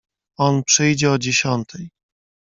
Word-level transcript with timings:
"On 0.37 0.63
przyjdzie 0.63 1.11
o 1.11 1.17
dziesiątej." 1.17 1.89